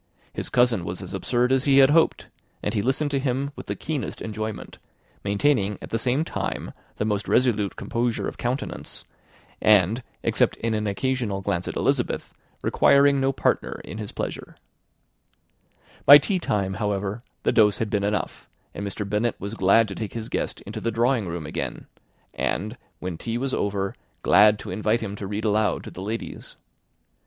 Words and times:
His 0.33 0.49
cousin 0.49 0.83
was 0.83 1.03
as 1.03 1.13
absurd 1.13 1.51
as 1.51 1.65
he 1.65 1.77
had 1.77 1.91
hoped; 1.91 2.25
and 2.63 2.73
he 2.73 2.81
listened 2.81 3.11
to 3.11 3.19
him 3.19 3.51
with 3.55 3.67
the 3.67 3.75
keenest 3.75 4.19
enjoyment, 4.19 4.79
maintaining 5.23 5.77
at 5.79 5.91
the 5.91 5.99
same 5.99 6.25
time 6.25 6.71
the 6.97 7.05
most 7.05 7.27
resolute 7.27 7.75
composure 7.75 8.27
of 8.27 8.35
countenance, 8.39 9.05
and, 9.61 10.01
except 10.23 10.55
in 10.57 10.73
an 10.73 10.87
occasional 10.87 11.41
glance 11.41 11.67
at 11.67 11.75
Elizabeth, 11.75 12.33
requiring 12.63 13.19
no 13.19 13.31
partner 13.31 13.79
in 13.83 13.99
his 13.99 14.11
pleasure. 14.11 14.55
By 16.07 16.17
tea 16.17 16.39
time, 16.39 16.73
however, 16.73 17.21
the 17.43 17.51
dose 17.51 17.77
had 17.77 17.91
been 17.91 18.03
enough, 18.03 18.49
and 18.73 18.83
Mr. 18.83 19.07
Bennet 19.07 19.35
was 19.37 19.53
glad 19.53 19.87
to 19.89 19.93
take 19.93 20.13
his 20.13 20.29
guest 20.29 20.61
into 20.61 20.81
the 20.81 20.89
drawing 20.89 21.27
room 21.27 21.45
again, 21.45 21.85
and 22.33 22.75
when 22.97 23.19
tea 23.19 23.37
was 23.37 23.53
over, 23.53 23.93
glad 24.23 24.57
to 24.57 24.71
invite 24.71 25.01
him 25.01 25.11
[Illustration: 25.11 25.27
"Protested 25.27 25.27
that 25.27 25.27
he 25.27 25.27
never 25.27 25.27
read 25.27 25.27
novels" 25.27 25.27
H.T 25.27 25.27
Feb 25.27 25.27
94] 25.27 25.27
to 25.27 25.27
read 25.27 25.45
aloud 25.77 25.83
to 25.83 25.91
the 25.91 26.01
ladies. 26.01 26.55